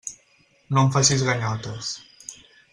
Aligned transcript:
No 0.77 0.85
em 0.85 0.89
facis 0.95 1.27
ganyotes. 1.29 1.95